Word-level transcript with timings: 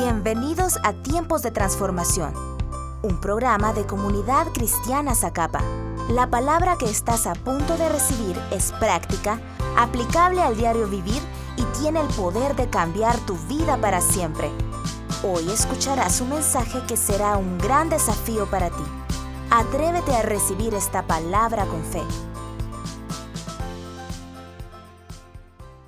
Bienvenidos 0.00 0.78
a 0.84 0.92
Tiempos 0.92 1.42
de 1.42 1.50
Transformación, 1.50 2.32
un 3.02 3.20
programa 3.20 3.72
de 3.72 3.84
comunidad 3.84 4.46
cristiana 4.52 5.16
Zacapa. 5.16 5.60
La 6.08 6.30
palabra 6.30 6.76
que 6.78 6.84
estás 6.84 7.26
a 7.26 7.32
punto 7.32 7.76
de 7.76 7.88
recibir 7.88 8.38
es 8.52 8.70
práctica, 8.78 9.40
aplicable 9.76 10.40
al 10.40 10.56
diario 10.56 10.86
vivir 10.86 11.20
y 11.56 11.64
tiene 11.80 12.00
el 12.00 12.06
poder 12.14 12.54
de 12.54 12.70
cambiar 12.70 13.16
tu 13.26 13.34
vida 13.48 13.76
para 13.78 14.00
siempre. 14.00 14.52
Hoy 15.24 15.50
escucharás 15.50 16.20
un 16.20 16.30
mensaje 16.30 16.78
que 16.86 16.96
será 16.96 17.36
un 17.36 17.58
gran 17.58 17.90
desafío 17.90 18.48
para 18.48 18.70
ti. 18.70 18.84
Atrévete 19.50 20.14
a 20.14 20.22
recibir 20.22 20.74
esta 20.74 21.08
palabra 21.08 21.66
con 21.66 21.82
fe. 21.82 22.04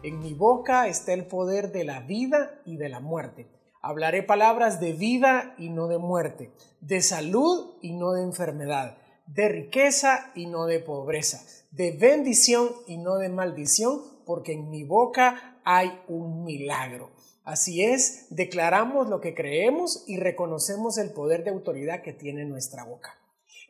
En 0.02 0.18
mi 0.18 0.34
boca 0.34 0.88
está 0.88 1.12
el 1.12 1.28
poder 1.28 1.70
de 1.70 1.84
la 1.84 2.00
vida 2.00 2.60
y 2.64 2.76
de 2.76 2.88
la 2.88 2.98
muerte. 2.98 3.59
Hablaré 3.82 4.22
palabras 4.22 4.78
de 4.78 4.92
vida 4.92 5.54
y 5.56 5.70
no 5.70 5.88
de 5.88 5.96
muerte, 5.96 6.52
de 6.82 7.00
salud 7.00 7.76
y 7.80 7.92
no 7.92 8.12
de 8.12 8.22
enfermedad, 8.22 8.98
de 9.26 9.48
riqueza 9.48 10.30
y 10.34 10.46
no 10.46 10.66
de 10.66 10.80
pobreza, 10.80 11.42
de 11.70 11.92
bendición 11.92 12.68
y 12.86 12.98
no 12.98 13.16
de 13.16 13.30
maldición, 13.30 14.02
porque 14.26 14.52
en 14.52 14.68
mi 14.68 14.84
boca 14.84 15.60
hay 15.64 15.98
un 16.08 16.44
milagro. 16.44 17.10
Así 17.42 17.82
es, 17.82 18.26
declaramos 18.28 19.08
lo 19.08 19.22
que 19.22 19.34
creemos 19.34 20.04
y 20.06 20.18
reconocemos 20.18 20.98
el 20.98 21.10
poder 21.10 21.42
de 21.42 21.50
autoridad 21.50 22.02
que 22.02 22.12
tiene 22.12 22.44
nuestra 22.44 22.84
boca. 22.84 23.18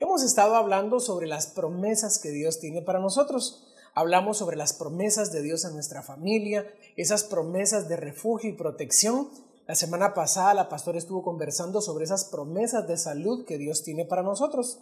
Hemos 0.00 0.24
estado 0.24 0.56
hablando 0.56 0.98
sobre 0.98 1.28
las 1.28 1.46
promesas 1.46 2.18
que 2.18 2.30
Dios 2.30 2.58
tiene 2.58 2.82
para 2.82 2.98
nosotros. 2.98 3.64
Hablamos 3.94 4.38
sobre 4.38 4.56
las 4.56 4.72
promesas 4.72 5.30
de 5.30 5.42
Dios 5.42 5.64
a 5.64 5.70
nuestra 5.70 6.02
familia, 6.02 6.66
esas 6.96 7.22
promesas 7.22 7.88
de 7.88 7.96
refugio 7.96 8.50
y 8.50 8.54
protección. 8.54 9.28
La 9.66 9.74
semana 9.74 10.14
pasada 10.14 10.54
la 10.54 10.68
pastora 10.68 10.98
estuvo 10.98 11.22
conversando 11.22 11.80
sobre 11.80 12.04
esas 12.04 12.24
promesas 12.24 12.88
de 12.88 12.96
salud 12.96 13.44
que 13.46 13.58
Dios 13.58 13.82
tiene 13.82 14.04
para 14.04 14.22
nosotros. 14.22 14.80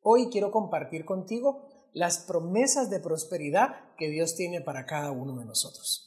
Hoy 0.00 0.28
quiero 0.30 0.50
compartir 0.50 1.04
contigo 1.04 1.66
las 1.92 2.18
promesas 2.18 2.90
de 2.90 3.00
prosperidad 3.00 3.94
que 3.96 4.10
Dios 4.10 4.36
tiene 4.36 4.60
para 4.60 4.84
cada 4.84 5.10
uno 5.12 5.38
de 5.38 5.46
nosotros. 5.46 6.06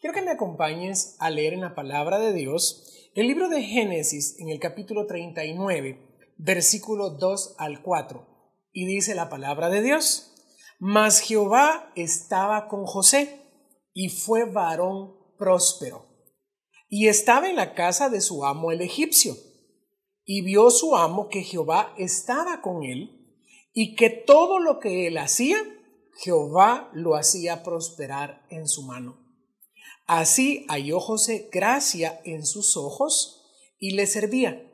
Quiero 0.00 0.12
que 0.14 0.22
me 0.22 0.32
acompañes 0.32 1.16
a 1.20 1.30
leer 1.30 1.52
en 1.52 1.60
la 1.60 1.74
palabra 1.74 2.18
de 2.18 2.32
Dios 2.32 3.10
el 3.14 3.28
libro 3.28 3.48
de 3.48 3.62
Génesis 3.62 4.36
en 4.40 4.48
el 4.48 4.58
capítulo 4.58 5.06
39, 5.06 6.34
versículo 6.36 7.10
2 7.10 7.54
al 7.58 7.82
4. 7.82 8.26
Y 8.72 8.86
dice 8.86 9.14
la 9.14 9.28
palabra 9.28 9.68
de 9.68 9.82
Dios. 9.82 10.34
Mas 10.78 11.20
Jehová 11.20 11.92
estaba 11.94 12.66
con 12.66 12.86
José 12.86 13.42
y 13.92 14.08
fue 14.08 14.44
varón 14.44 15.14
próspero. 15.38 16.09
Y 16.90 17.06
estaba 17.06 17.48
en 17.48 17.56
la 17.56 17.74
casa 17.74 18.10
de 18.10 18.20
su 18.20 18.44
amo 18.44 18.72
el 18.72 18.82
egipcio. 18.82 19.36
Y 20.24 20.42
vio 20.42 20.70
su 20.70 20.96
amo 20.96 21.28
que 21.28 21.44
Jehová 21.44 21.94
estaba 21.96 22.60
con 22.60 22.82
él 22.82 23.16
y 23.72 23.94
que 23.94 24.10
todo 24.10 24.58
lo 24.58 24.80
que 24.80 25.06
él 25.06 25.16
hacía, 25.16 25.56
Jehová 26.18 26.90
lo 26.92 27.14
hacía 27.14 27.62
prosperar 27.62 28.44
en 28.50 28.68
su 28.68 28.82
mano. 28.82 29.18
Así 30.06 30.66
halló 30.68 30.98
José 30.98 31.48
gracia 31.52 32.20
en 32.24 32.44
sus 32.44 32.76
ojos 32.76 33.40
y 33.78 33.92
le 33.92 34.08
servía. 34.08 34.68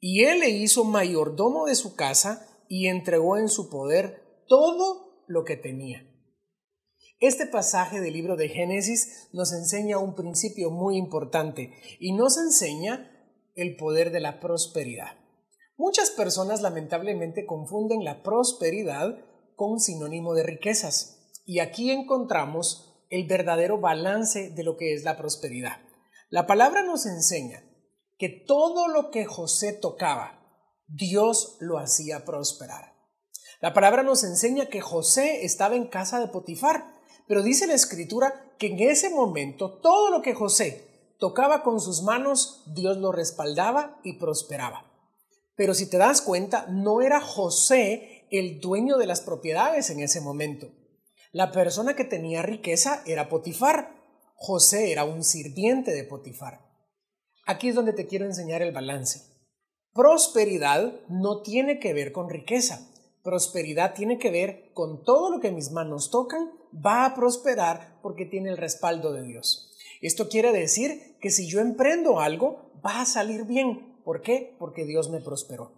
Y 0.00 0.24
él 0.24 0.40
le 0.40 0.50
hizo 0.50 0.84
mayordomo 0.84 1.64
de 1.64 1.74
su 1.74 1.96
casa 1.96 2.46
y 2.68 2.88
entregó 2.88 3.38
en 3.38 3.48
su 3.48 3.70
poder 3.70 4.44
todo 4.46 5.24
lo 5.26 5.44
que 5.44 5.56
tenía. 5.56 6.07
Este 7.20 7.46
pasaje 7.46 8.00
del 8.00 8.12
libro 8.12 8.36
de 8.36 8.48
Génesis 8.48 9.28
nos 9.32 9.52
enseña 9.52 9.98
un 9.98 10.14
principio 10.14 10.70
muy 10.70 10.96
importante 10.96 11.72
y 11.98 12.12
nos 12.12 12.38
enseña 12.38 13.10
el 13.56 13.76
poder 13.76 14.12
de 14.12 14.20
la 14.20 14.38
prosperidad. 14.38 15.18
Muchas 15.76 16.10
personas 16.10 16.60
lamentablemente 16.60 17.44
confunden 17.44 18.04
la 18.04 18.22
prosperidad 18.22 19.18
con 19.56 19.80
sinónimo 19.80 20.32
de 20.34 20.44
riquezas 20.44 21.42
y 21.44 21.58
aquí 21.58 21.90
encontramos 21.90 23.04
el 23.10 23.26
verdadero 23.26 23.80
balance 23.80 24.50
de 24.50 24.62
lo 24.62 24.76
que 24.76 24.94
es 24.94 25.02
la 25.02 25.16
prosperidad. 25.16 25.78
La 26.30 26.46
palabra 26.46 26.84
nos 26.84 27.04
enseña 27.04 27.64
que 28.16 28.28
todo 28.28 28.86
lo 28.86 29.10
que 29.10 29.24
José 29.24 29.72
tocaba, 29.72 30.40
Dios 30.86 31.56
lo 31.58 31.78
hacía 31.78 32.24
prosperar. 32.24 32.94
La 33.60 33.74
palabra 33.74 34.04
nos 34.04 34.22
enseña 34.22 34.66
que 34.66 34.80
José 34.80 35.44
estaba 35.44 35.74
en 35.74 35.88
casa 35.88 36.20
de 36.20 36.28
Potifar, 36.28 36.97
pero 37.28 37.42
dice 37.42 37.66
la 37.66 37.74
escritura 37.74 38.54
que 38.58 38.68
en 38.68 38.80
ese 38.80 39.10
momento 39.10 39.78
todo 39.80 40.10
lo 40.10 40.22
que 40.22 40.34
José 40.34 40.88
tocaba 41.18 41.62
con 41.62 41.80
sus 41.80 42.02
manos, 42.02 42.64
Dios 42.74 42.96
lo 42.96 43.12
respaldaba 43.12 44.00
y 44.02 44.14
prosperaba. 44.14 44.90
Pero 45.54 45.74
si 45.74 45.90
te 45.90 45.98
das 45.98 46.22
cuenta, 46.22 46.66
no 46.68 47.02
era 47.02 47.20
José 47.20 48.26
el 48.30 48.60
dueño 48.60 48.96
de 48.96 49.06
las 49.06 49.20
propiedades 49.20 49.90
en 49.90 50.00
ese 50.00 50.20
momento. 50.20 50.70
La 51.32 51.52
persona 51.52 51.94
que 51.94 52.04
tenía 52.04 52.42
riqueza 52.42 53.02
era 53.04 53.28
Potifar. 53.28 53.94
José 54.34 54.92
era 54.92 55.04
un 55.04 55.22
sirviente 55.22 55.92
de 55.92 56.04
Potifar. 56.04 56.60
Aquí 57.44 57.68
es 57.68 57.74
donde 57.74 57.92
te 57.92 58.06
quiero 58.06 58.24
enseñar 58.24 58.62
el 58.62 58.72
balance. 58.72 59.22
Prosperidad 59.92 60.92
no 61.08 61.42
tiene 61.42 61.80
que 61.80 61.92
ver 61.92 62.12
con 62.12 62.30
riqueza. 62.30 62.88
Prosperidad 63.22 63.94
tiene 63.94 64.18
que 64.18 64.30
ver 64.30 64.70
con 64.72 65.04
todo 65.04 65.30
lo 65.30 65.40
que 65.40 65.50
mis 65.50 65.70
manos 65.70 66.10
tocan, 66.10 66.50
va 66.74 67.04
a 67.04 67.14
prosperar 67.14 67.98
porque 68.02 68.24
tiene 68.24 68.50
el 68.50 68.56
respaldo 68.56 69.12
de 69.12 69.22
Dios. 69.22 69.70
Esto 70.00 70.28
quiere 70.28 70.52
decir 70.52 71.16
que 71.20 71.30
si 71.30 71.48
yo 71.48 71.60
emprendo 71.60 72.20
algo, 72.20 72.72
va 72.84 73.00
a 73.00 73.06
salir 73.06 73.44
bien. 73.44 74.00
¿Por 74.04 74.22
qué? 74.22 74.56
Porque 74.58 74.84
Dios 74.84 75.10
me 75.10 75.20
prosperó. 75.20 75.72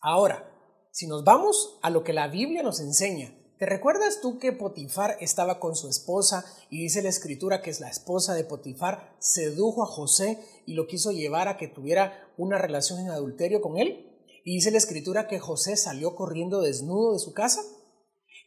Ahora, 0.00 0.48
si 0.90 1.06
nos 1.06 1.24
vamos 1.24 1.78
a 1.82 1.90
lo 1.90 2.04
que 2.04 2.12
la 2.12 2.28
Biblia 2.28 2.62
nos 2.62 2.80
enseña, 2.80 3.34
¿te 3.58 3.64
recuerdas 3.64 4.20
tú 4.20 4.38
que 4.38 4.52
Potifar 4.52 5.16
estaba 5.20 5.58
con 5.58 5.74
su 5.74 5.88
esposa 5.88 6.44
y 6.68 6.82
dice 6.82 7.02
la 7.02 7.08
escritura 7.08 7.62
que 7.62 7.70
es 7.70 7.80
la 7.80 7.88
esposa 7.88 8.34
de 8.34 8.44
Potifar, 8.44 9.16
sedujo 9.18 9.82
a 9.82 9.86
José 9.86 10.38
y 10.66 10.74
lo 10.74 10.86
quiso 10.86 11.10
llevar 11.12 11.48
a 11.48 11.56
que 11.56 11.68
tuviera 11.68 12.28
una 12.36 12.58
relación 12.58 13.00
en 13.00 13.08
adulterio 13.08 13.62
con 13.62 13.78
él? 13.78 14.11
Y 14.44 14.54
dice 14.54 14.70
la 14.70 14.78
escritura 14.78 15.28
que 15.28 15.38
José 15.38 15.76
salió 15.76 16.14
corriendo 16.14 16.60
desnudo 16.60 17.12
de 17.12 17.18
su 17.18 17.32
casa. 17.32 17.62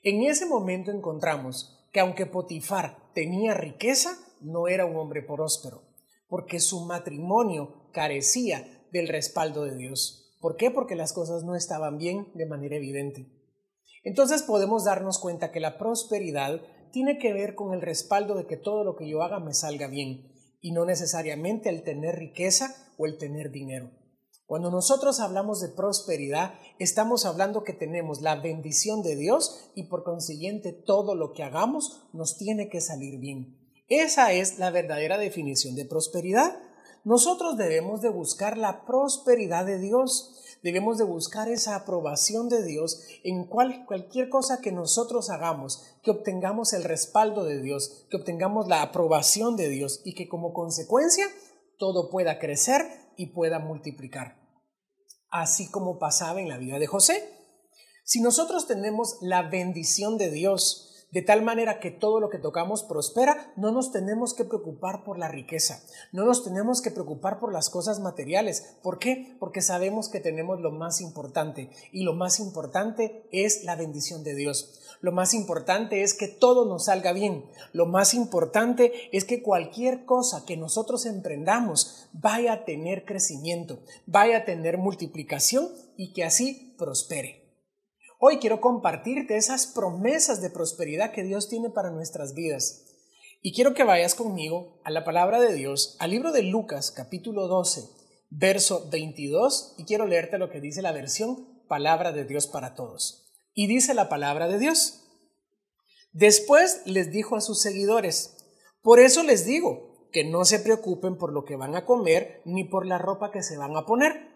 En 0.04 0.24
ese 0.24 0.46
momento 0.46 0.92
encontramos 0.92 1.88
que 1.92 2.00
aunque 2.00 2.26
Potifar 2.26 3.12
tenía 3.14 3.54
riqueza, 3.54 4.18
no 4.42 4.68
era 4.68 4.86
un 4.86 4.98
hombre 4.98 5.22
próspero, 5.22 5.84
porque 6.28 6.60
su 6.60 6.86
matrimonio 6.86 7.90
carecía 7.94 8.86
del 8.92 9.08
respaldo 9.08 9.64
de 9.64 9.78
Dios. 9.78 10.36
¿Por 10.42 10.58
qué? 10.58 10.70
Porque 10.72 10.96
las 10.96 11.14
cosas 11.14 11.44
no 11.44 11.56
estaban 11.56 11.98
bien 11.98 12.28
de 12.36 12.46
manera 12.46 12.76
evidente. 12.76 13.32
Entonces 14.04 14.44
podemos 14.44 14.84
darnos 14.84 15.18
cuenta 15.18 15.52
que 15.52 15.60
la 15.60 15.78
prosperidad 15.78 16.62
tiene 16.92 17.18
que 17.18 17.34
ver 17.34 17.56
con 17.56 17.74
el 17.74 17.82
respaldo 17.82 18.36
de 18.36 18.46
que 18.46 18.58
todo 18.58 18.84
lo 18.84 18.96
que 18.96 19.10
yo 19.10 19.24
haga 19.24 19.40
me 19.40 19.54
salga 19.54 19.88
bien 19.88 20.32
y 20.62 20.72
no 20.72 20.86
necesariamente 20.86 21.70
el 21.70 21.84
tener 21.84 22.16
riqueza 22.16 22.76
o 22.98 23.06
el 23.06 23.18
tener 23.18 23.52
dinero. 23.52 23.90
Cuando 24.46 24.70
nosotros 24.70 25.20
hablamos 25.20 25.60
de 25.60 25.70
prosperidad, 25.70 26.54
estamos 26.78 27.26
hablando 27.26 27.64
que 27.64 27.74
tenemos 27.74 28.22
la 28.22 28.36
bendición 28.36 29.02
de 29.02 29.16
Dios 29.16 29.72
y 29.74 29.86
por 29.86 30.04
consiguiente 30.04 30.72
todo 30.72 31.16
lo 31.16 31.34
que 31.34 31.42
hagamos 31.42 32.04
nos 32.14 32.38
tiene 32.38 32.70
que 32.70 32.80
salir 32.80 33.20
bien. 33.20 33.58
Esa 33.88 34.34
es 34.34 34.60
la 34.60 34.70
verdadera 34.70 35.18
definición 35.18 35.76
de 35.76 35.86
prosperidad. 35.86 36.60
Nosotros 37.04 37.58
debemos 37.58 38.02
de 38.02 38.10
buscar 38.10 38.56
la 38.56 38.86
prosperidad 38.86 39.66
de 39.66 39.80
Dios, 39.80 40.36
debemos 40.62 41.00
de 41.00 41.06
buscar 41.06 41.50
esa 41.50 41.76
aprobación 41.76 42.48
de 42.48 42.64
Dios 42.64 43.02
en 43.24 43.46
cualquier 43.46 44.30
cosa 44.30 44.62
que 44.62 44.72
nosotros 44.72 45.32
hagamos, 45.32 45.84
que 46.04 46.12
obtengamos 46.12 46.74
el 46.74 46.84
respaldo 46.84 47.46
de 47.46 47.62
Dios, 47.62 48.06
que 48.12 48.18
obtengamos 48.18 48.68
la 48.68 48.84
aprobación 48.84 49.56
de 49.56 49.70
Dios 49.70 50.02
y 50.04 50.14
que 50.14 50.28
como 50.28 50.54
consecuencia 50.54 51.26
todo 51.78 52.10
pueda 52.10 52.38
crecer 52.38 53.06
y 53.18 53.28
pueda 53.28 53.60
multiplicar, 53.60 54.38
así 55.42 55.68
como 55.70 56.00
pasaba 56.00 56.42
en 56.42 56.50
la 56.50 56.58
vida 56.58 56.80
de 56.80 56.88
José. 56.88 57.32
Si 58.04 58.22
nosotros 58.22 58.68
tenemos 58.68 59.18
la 59.22 59.42
bendición 59.44 60.18
de 60.18 60.32
Dios, 60.32 61.08
de 61.12 61.22
tal 61.22 61.44
manera 61.44 61.80
que 61.80 61.92
todo 61.92 62.20
lo 62.20 62.30
que 62.30 62.40
tocamos 62.40 62.84
prospera, 62.84 63.54
no 63.56 63.72
nos 63.72 63.92
tenemos 63.92 64.34
que 64.34 64.44
preocupar 64.44 65.04
por 65.04 65.18
la 65.18 65.28
riqueza, 65.28 65.82
no 66.12 66.26
nos 66.26 66.44
tenemos 66.44 66.82
que 66.82 66.92
preocupar 66.92 67.40
por 67.40 67.54
las 67.54 67.70
cosas 67.70 68.00
materiales. 68.00 68.76
¿Por 68.84 69.00
qué? 69.00 69.36
Porque 69.40 69.62
sabemos 69.62 70.10
que 70.10 70.20
tenemos 70.20 70.60
lo 70.62 70.72
más 70.72 71.02
importante 71.02 71.70
y 71.92 72.04
lo 72.04 72.14
más 72.14 72.40
importante 72.40 73.28
es 73.32 73.64
la 73.64 73.76
bendición 73.76 74.24
de 74.24 74.36
Dios. 74.36 74.85
Lo 75.06 75.12
más 75.12 75.36
importante 75.36 76.02
es 76.02 76.16
que 76.16 76.28
todo 76.28 76.66
nos 76.66 76.86
salga 76.86 77.14
bien. 77.14 77.46
Lo 77.74 77.86
más 77.86 78.16
importante 78.16 78.92
es 79.16 79.24
que 79.24 79.44
cualquier 79.44 80.04
cosa 80.04 80.46
que 80.48 80.58
nosotros 80.58 81.06
emprendamos 81.06 82.08
vaya 82.12 82.54
a 82.54 82.66
tener 82.66 83.06
crecimiento, 83.06 83.78
vaya 84.08 84.38
a 84.38 84.46
tener 84.46 84.80
multiplicación 84.80 85.70
y 85.96 86.12
que 86.14 86.24
así 86.24 86.74
prospere. 86.80 87.54
Hoy 88.18 88.40
quiero 88.40 88.60
compartirte 88.60 89.38
esas 89.38 89.68
promesas 89.68 90.42
de 90.42 90.50
prosperidad 90.50 91.12
que 91.12 91.24
Dios 91.24 91.50
tiene 91.50 91.70
para 91.70 91.92
nuestras 91.92 92.34
vidas. 92.34 92.86
Y 93.44 93.54
quiero 93.54 93.76
que 93.76 93.84
vayas 93.84 94.16
conmigo 94.16 94.82
a 94.84 94.90
la 94.90 95.04
palabra 95.04 95.40
de 95.40 95.54
Dios, 95.54 95.98
al 96.00 96.10
libro 96.10 96.32
de 96.32 96.42
Lucas 96.42 96.90
capítulo 96.90 97.48
12, 97.48 97.88
verso 98.32 98.90
22, 98.90 99.76
y 99.78 99.84
quiero 99.84 100.08
leerte 100.08 100.40
lo 100.40 100.50
que 100.50 100.62
dice 100.62 100.82
la 100.82 100.94
versión 100.94 101.48
Palabra 101.68 102.12
de 102.12 102.26
Dios 102.26 102.48
para 102.48 102.74
Todos. 102.74 103.25
Y 103.56 103.66
dice 103.66 103.96
la 103.96 104.10
palabra 104.10 104.48
de 104.48 104.60
Dios. 104.60 105.02
Después 106.12 106.82
les 106.86 107.12
dijo 107.12 107.36
a 107.36 107.42
sus 107.42 107.60
seguidores, 107.60 108.38
por 108.82 109.00
eso 109.00 109.24
les 109.24 109.46
digo 109.46 110.10
que 110.12 110.24
no 110.24 110.46
se 110.46 110.60
preocupen 110.60 111.18
por 111.18 111.34
lo 111.34 111.46
que 111.46 111.56
van 111.56 111.76
a 111.76 111.86
comer 111.86 112.42
ni 112.46 112.66
por 112.66 112.86
la 112.86 112.98
ropa 112.98 113.32
que 113.32 113.42
se 113.42 113.58
van 113.58 113.76
a 113.76 113.86
poner. 113.86 114.30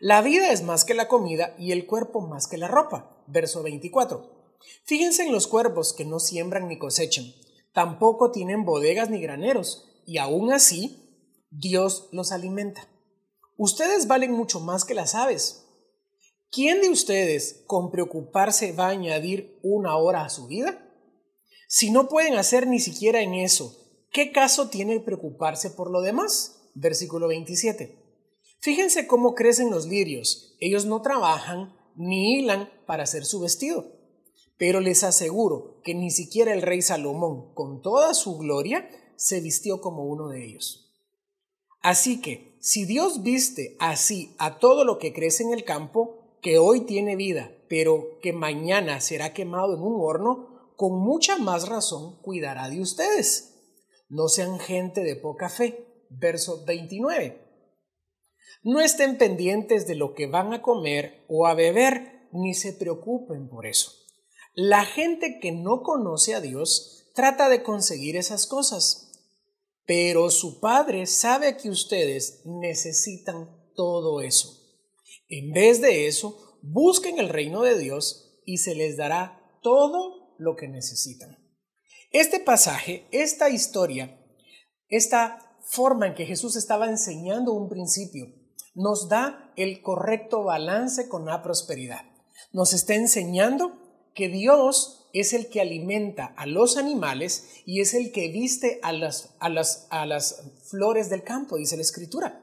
La 0.00 0.22
vida 0.22 0.50
es 0.50 0.62
más 0.62 0.84
que 0.84 0.94
la 0.94 1.08
comida 1.08 1.54
y 1.58 1.72
el 1.72 1.86
cuerpo 1.86 2.20
más 2.22 2.48
que 2.48 2.58
la 2.58 2.68
ropa. 2.68 3.22
Verso 3.26 3.62
24. 3.62 4.56
Fíjense 4.84 5.22
en 5.22 5.32
los 5.32 5.46
cuervos 5.46 5.92
que 5.92 6.04
no 6.04 6.18
siembran 6.18 6.68
ni 6.68 6.78
cosechan, 6.78 7.26
tampoco 7.72 8.30
tienen 8.30 8.64
bodegas 8.64 9.10
ni 9.10 9.20
graneros, 9.20 10.02
y 10.06 10.18
aún 10.18 10.52
así 10.52 11.30
Dios 11.50 12.08
los 12.12 12.32
alimenta. 12.32 12.88
Ustedes 13.56 14.06
valen 14.06 14.32
mucho 14.32 14.60
más 14.60 14.84
que 14.84 14.94
las 14.94 15.14
aves. 15.14 15.63
¿Quién 16.54 16.80
de 16.80 16.88
ustedes 16.88 17.64
con 17.66 17.90
preocuparse 17.90 18.70
va 18.70 18.86
a 18.86 18.90
añadir 18.90 19.58
una 19.64 19.96
hora 19.96 20.24
a 20.24 20.28
su 20.28 20.46
vida? 20.46 20.88
Si 21.66 21.90
no 21.90 22.08
pueden 22.08 22.34
hacer 22.34 22.68
ni 22.68 22.78
siquiera 22.78 23.22
en 23.22 23.34
eso, 23.34 23.76
¿qué 24.12 24.30
caso 24.30 24.68
tiene 24.68 25.00
preocuparse 25.00 25.70
por 25.70 25.90
lo 25.90 26.00
demás? 26.00 26.70
Versículo 26.74 27.26
27. 27.26 27.98
Fíjense 28.60 29.08
cómo 29.08 29.34
crecen 29.34 29.72
los 29.72 29.86
lirios. 29.86 30.54
Ellos 30.60 30.86
no 30.86 31.02
trabajan 31.02 31.74
ni 31.96 32.38
hilan 32.38 32.70
para 32.86 33.02
hacer 33.02 33.24
su 33.24 33.40
vestido. 33.40 33.90
Pero 34.56 34.78
les 34.78 35.02
aseguro 35.02 35.80
que 35.82 35.94
ni 35.94 36.12
siquiera 36.12 36.52
el 36.52 36.62
rey 36.62 36.82
Salomón, 36.82 37.52
con 37.54 37.82
toda 37.82 38.14
su 38.14 38.38
gloria, 38.38 38.88
se 39.16 39.40
vistió 39.40 39.80
como 39.80 40.04
uno 40.04 40.28
de 40.28 40.44
ellos. 40.44 40.94
Así 41.80 42.20
que, 42.20 42.56
si 42.60 42.84
Dios 42.84 43.24
viste 43.24 43.76
así 43.80 44.36
a 44.38 44.60
todo 44.60 44.84
lo 44.84 44.98
que 44.98 45.12
crece 45.12 45.42
en 45.42 45.52
el 45.52 45.64
campo, 45.64 46.23
que 46.44 46.58
hoy 46.58 46.82
tiene 46.82 47.16
vida, 47.16 47.56
pero 47.70 48.20
que 48.20 48.34
mañana 48.34 49.00
será 49.00 49.32
quemado 49.32 49.74
en 49.74 49.80
un 49.80 49.96
horno, 49.98 50.74
con 50.76 51.00
mucha 51.00 51.38
más 51.38 51.68
razón 51.68 52.20
cuidará 52.20 52.68
de 52.68 52.82
ustedes. 52.82 53.54
No 54.10 54.28
sean 54.28 54.60
gente 54.60 55.02
de 55.02 55.16
poca 55.16 55.48
fe. 55.48 56.04
Verso 56.10 56.62
29. 56.66 57.40
No 58.62 58.80
estén 58.80 59.16
pendientes 59.16 59.86
de 59.86 59.94
lo 59.94 60.12
que 60.12 60.26
van 60.26 60.52
a 60.52 60.60
comer 60.60 61.24
o 61.28 61.46
a 61.46 61.54
beber, 61.54 62.28
ni 62.30 62.52
se 62.52 62.74
preocupen 62.74 63.48
por 63.48 63.66
eso. 63.66 63.92
La 64.52 64.84
gente 64.84 65.38
que 65.40 65.50
no 65.50 65.82
conoce 65.82 66.34
a 66.34 66.42
Dios 66.42 67.10
trata 67.14 67.48
de 67.48 67.62
conseguir 67.62 68.16
esas 68.16 68.46
cosas, 68.46 69.10
pero 69.86 70.28
su 70.28 70.60
Padre 70.60 71.06
sabe 71.06 71.56
que 71.56 71.70
ustedes 71.70 72.42
necesitan 72.44 73.48
todo 73.74 74.20
eso. 74.20 74.63
En 75.36 75.50
vez 75.50 75.80
de 75.80 76.06
eso, 76.06 76.60
busquen 76.62 77.18
el 77.18 77.28
reino 77.28 77.62
de 77.62 77.76
Dios 77.76 78.38
y 78.46 78.58
se 78.58 78.76
les 78.76 78.96
dará 78.96 79.58
todo 79.62 80.36
lo 80.38 80.54
que 80.54 80.68
necesitan. 80.68 81.36
Este 82.12 82.38
pasaje, 82.38 83.08
esta 83.10 83.50
historia, 83.50 84.16
esta 84.86 85.58
forma 85.64 86.06
en 86.06 86.14
que 86.14 86.24
Jesús 86.24 86.54
estaba 86.54 86.88
enseñando 86.88 87.52
un 87.52 87.68
principio, 87.68 88.26
nos 88.76 89.08
da 89.08 89.52
el 89.56 89.82
correcto 89.82 90.44
balance 90.44 91.08
con 91.08 91.26
la 91.26 91.42
prosperidad. 91.42 92.02
Nos 92.52 92.72
está 92.72 92.94
enseñando 92.94 94.12
que 94.14 94.28
Dios 94.28 95.08
es 95.12 95.32
el 95.32 95.48
que 95.48 95.60
alimenta 95.60 96.26
a 96.36 96.46
los 96.46 96.76
animales 96.76 97.62
y 97.66 97.80
es 97.80 97.94
el 97.94 98.12
que 98.12 98.28
viste 98.28 98.78
a 98.84 98.92
las, 98.92 99.34
a 99.40 99.48
las, 99.48 99.88
a 99.90 100.06
las 100.06 100.44
flores 100.70 101.10
del 101.10 101.24
campo, 101.24 101.56
dice 101.56 101.74
la 101.74 101.82
escritura. 101.82 102.40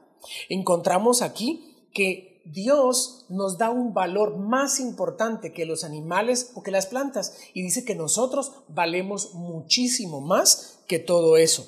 Encontramos 0.50 1.22
aquí 1.22 1.88
que 1.94 2.31
Dios 2.44 3.26
nos 3.28 3.58
da 3.58 3.70
un 3.70 3.94
valor 3.94 4.38
más 4.38 4.80
importante 4.80 5.52
que 5.52 5.64
los 5.64 5.84
animales 5.84 6.52
o 6.54 6.62
que 6.62 6.70
las 6.70 6.86
plantas 6.86 7.36
y 7.54 7.62
dice 7.62 7.84
que 7.84 7.94
nosotros 7.94 8.64
valemos 8.68 9.34
muchísimo 9.34 10.20
más 10.20 10.82
que 10.88 10.98
todo 10.98 11.36
eso. 11.36 11.66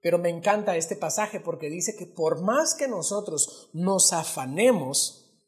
Pero 0.00 0.18
me 0.18 0.30
encanta 0.30 0.76
este 0.76 0.96
pasaje 0.96 1.40
porque 1.40 1.70
dice 1.70 1.96
que 1.96 2.06
por 2.06 2.42
más 2.42 2.74
que 2.74 2.88
nosotros 2.88 3.70
nos 3.72 4.12
afanemos, 4.12 5.42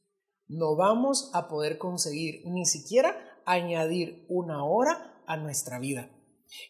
no 0.49 0.77
vamos 0.77 1.31
a 1.33 1.49
poder 1.49 1.79
conseguir 1.79 2.43
ni 2.47 2.67
siquiera 2.67 3.17
añadir 3.47 4.27
una 4.29 4.65
hora 4.65 5.23
a 5.27 5.37
nuestra 5.37 5.79
vida. 5.79 6.11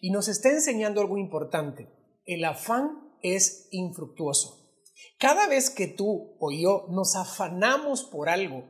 Y 0.01 0.11
nos 0.11 0.29
está 0.29 0.51
enseñando 0.51 1.01
algo 1.01 1.17
importante. 1.17 1.89
El 2.27 2.45
afán 2.45 3.17
es 3.23 3.69
infructuoso. 3.71 4.60
Cada 5.19 5.49
vez 5.49 5.71
que 5.71 5.87
tú 5.87 6.37
o 6.39 6.51
yo 6.51 6.87
nos 6.91 7.17
afanamos 7.17 8.05
por 8.05 8.29
algo, 8.29 8.65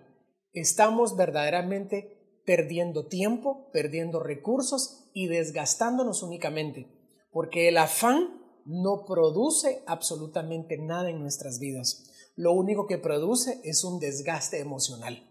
estamos 0.52 1.16
verdaderamente 1.16 2.42
perdiendo 2.44 3.06
tiempo, 3.06 3.70
perdiendo 3.72 4.20
recursos 4.20 5.10
y 5.14 5.28
desgastándonos 5.28 6.22
únicamente, 6.22 6.88
porque 7.30 7.68
el 7.68 7.78
afán 7.78 8.40
no 8.64 9.04
produce 9.06 9.82
absolutamente 9.86 10.78
nada 10.78 11.10
en 11.10 11.20
nuestras 11.20 11.58
vidas. 11.58 12.32
Lo 12.36 12.52
único 12.52 12.86
que 12.86 12.98
produce 12.98 13.60
es 13.64 13.84
un 13.84 13.98
desgaste 14.00 14.60
emocional. 14.60 15.26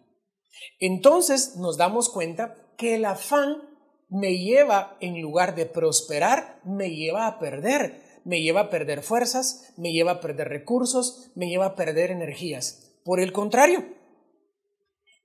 Entonces 0.80 1.56
nos 1.58 1.78
damos 1.78 2.10
cuenta 2.10 2.56
que 2.78 2.96
el 2.96 3.06
afán 3.06 3.58
me 4.10 4.38
lleva, 4.38 4.98
en 5.02 5.22
lugar 5.22 5.56
de 5.56 5.66
prosperar, 5.66 6.60
me 6.64 6.90
lleva 6.90 7.28
a 7.28 7.40
perder 7.40 8.02
me 8.30 8.44
lleva 8.44 8.62
a 8.62 8.70
perder 8.70 9.02
fuerzas, 9.02 9.74
me 9.76 9.92
lleva 9.92 10.12
a 10.12 10.22
perder 10.22 10.50
recursos, 10.50 11.32
me 11.34 11.50
lleva 11.50 11.66
a 11.66 11.76
perder 11.76 12.12
energías. 12.12 12.94
Por 13.04 13.20
el 13.20 13.34
contrario, 13.34 13.84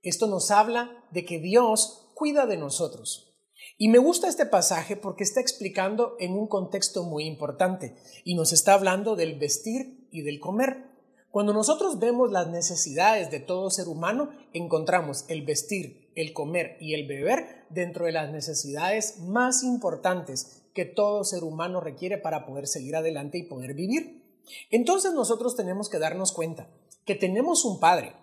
esto 0.01 0.27
nos 0.27 0.51
habla 0.51 1.05
de 1.11 1.27
que 1.27 1.39
Dios 1.39 2.11
cuida 2.15 2.47
de 2.47 2.57
nosotros. 2.57 3.37
Y 3.77 3.89
me 3.89 3.99
gusta 3.99 4.27
este 4.27 4.47
pasaje 4.47 4.97
porque 4.97 5.23
está 5.23 5.43
explicando 5.43 6.17
en 6.19 6.33
un 6.33 6.49
contexto 6.49 7.05
muy 7.05 7.27
importante 7.27 7.95
y 8.25 8.37
nos 8.37 8.55
está 8.55 8.73
hablando 8.73 9.17
del 9.17 9.39
vestir 9.39 10.09
y 10.11 10.23
del 10.23 10.41
comer. 10.41 10.87
Cuando 11.31 11.53
nosotros 11.53 11.99
vemos 11.99 12.33
las 12.33 12.49
necesidades 12.49 13.31
de 13.31 13.41
todo 13.41 13.69
ser 13.69 13.87
humano, 13.87 14.31
encontramos 14.55 15.27
el 15.29 15.45
vestir, 15.45 16.11
el 16.15 16.33
comer 16.33 16.79
y 16.81 16.95
el 16.95 17.07
beber 17.07 17.67
dentro 17.69 18.07
de 18.07 18.13
las 18.13 18.33
necesidades 18.33 19.19
más 19.19 19.63
importantes 19.63 20.64
que 20.75 20.85
todo 20.85 21.25
ser 21.25 21.45
humano 21.45 21.81
requiere 21.81 22.19
para 22.19 22.45
poder 22.45 22.67
seguir 22.67 22.97
adelante 22.97 23.39
y 23.39 23.45
poder 23.45 23.75
vivir. 23.75 24.43
Entonces 24.71 25.13
nosotros 25.15 25.57
tenemos 25.57 25.89
que 25.89 25.99
darnos 25.99 26.33
cuenta 26.33 26.69
que 27.05 27.15
tenemos 27.15 27.65
un 27.65 27.81
Padre 27.81 28.15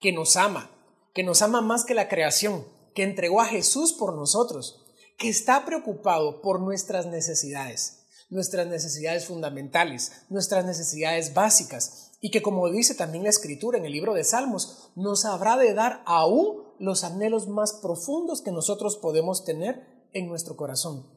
que 0.00 0.12
nos 0.12 0.36
ama, 0.36 0.70
que 1.14 1.22
nos 1.22 1.42
ama 1.42 1.60
más 1.60 1.84
que 1.84 1.94
la 1.94 2.08
creación, 2.08 2.66
que 2.94 3.02
entregó 3.02 3.40
a 3.40 3.46
Jesús 3.46 3.92
por 3.92 4.14
nosotros, 4.14 4.84
que 5.16 5.28
está 5.28 5.64
preocupado 5.64 6.42
por 6.42 6.60
nuestras 6.60 7.06
necesidades, 7.06 8.06
nuestras 8.28 8.66
necesidades 8.66 9.26
fundamentales, 9.26 10.12
nuestras 10.28 10.64
necesidades 10.64 11.34
básicas, 11.34 12.12
y 12.20 12.30
que 12.30 12.42
como 12.42 12.70
dice 12.70 12.94
también 12.94 13.24
la 13.24 13.30
escritura 13.30 13.78
en 13.78 13.84
el 13.84 13.92
libro 13.92 14.14
de 14.14 14.24
Salmos, 14.24 14.90
nos 14.96 15.24
habrá 15.24 15.56
de 15.56 15.74
dar 15.74 16.02
aún 16.06 16.64
los 16.78 17.04
anhelos 17.04 17.48
más 17.48 17.74
profundos 17.74 18.42
que 18.42 18.50
nosotros 18.50 18.96
podemos 18.96 19.44
tener 19.44 20.08
en 20.12 20.28
nuestro 20.28 20.56
corazón. 20.56 21.13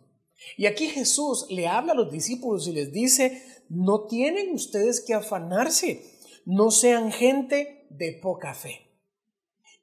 Y 0.56 0.65
aquí 0.65 0.88
Jesús 0.88 1.48
le 1.50 1.67
habla 1.67 1.94
a 1.94 1.96
los 1.96 2.12
discípulos 2.12 2.67
y 2.67 2.74
les 2.74 2.91
dice, 2.91 3.41
no 3.70 4.06
tienen 4.06 4.53
ustedes 4.53 5.03
que 5.06 5.13
afanarse, 5.13 6.20
no 6.46 6.72
sean 6.72 7.12
gente 7.12 7.88
de 7.89 8.20
poca 8.22 8.53
fe. 8.53 8.88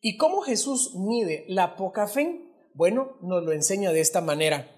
¿Y 0.00 0.16
cómo 0.16 0.42
Jesús 0.42 0.94
mide 0.96 1.44
la 1.48 1.76
poca 1.76 2.06
fe? 2.06 2.40
Bueno, 2.74 3.16
nos 3.22 3.42
lo 3.42 3.52
enseña 3.52 3.92
de 3.92 4.00
esta 4.00 4.20
manera. 4.20 4.70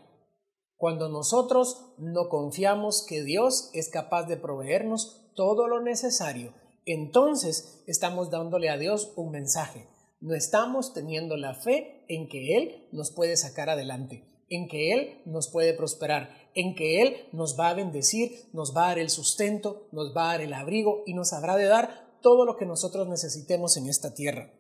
Cuando 0.77 1.09
nosotros 1.09 1.95
no 1.99 2.29
confiamos 2.29 3.05
que 3.07 3.23
Dios 3.25 3.71
es 3.73 3.89
capaz 3.89 4.25
de 4.25 4.37
proveernos 4.37 5.33
todo 5.35 5.69
lo 5.69 5.81
necesario, 5.81 6.55
entonces 6.85 7.83
estamos 7.87 8.31
dándole 8.31 8.69
a 8.69 8.77
Dios 8.77 9.13
un 9.17 9.31
mensaje. 9.31 9.89
No 10.21 10.35
estamos 10.35 10.95
teniendo 10.95 11.37
la 11.37 11.55
fe 11.55 12.05
en 12.09 12.29
que 12.29 12.57
Él 12.57 12.89
nos 12.93 13.11
puede 13.11 13.37
sacar 13.37 13.69
adelante 13.71 14.36
en 14.49 14.69
que 14.69 14.93
Él 14.93 15.23
nos 15.27 15.49
puede 15.49 15.75
prosperar, 15.75 16.31
en 16.55 16.75
que 16.75 17.03
Él 17.03 17.29
nos 17.33 17.59
va 17.59 17.69
a 17.69 17.75
bendecir, 17.75 18.49
nos 18.53 18.77
va 18.77 18.85
a 18.85 18.89
dar 18.89 18.99
el 18.99 19.11
sustento, 19.11 19.89
nos 19.93 20.17
va 20.17 20.31
a 20.31 20.33
dar 20.33 20.41
el 20.43 20.55
abrigo 20.55 21.03
y 21.07 21.15
nos 21.15 21.33
habrá 21.33 21.57
de 21.57 21.67
dar 21.67 22.19
todo 22.23 22.45
lo 22.45 22.57
que 22.57 22.67
nosotros 22.67 23.09
necesitemos 23.09 23.77
en 23.77 23.89
esta 23.89 24.15
tierra. 24.15 24.53